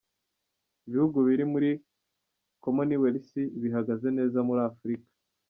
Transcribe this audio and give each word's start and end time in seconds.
Ibihugu 0.87 1.17
biri 1.27 1.45
muri 1.53 1.69
komoniwelisi 2.63 3.41
bihagaze 3.61 4.07
neza 4.17 4.37
muri 4.47 4.61
Afurika. 4.69 5.07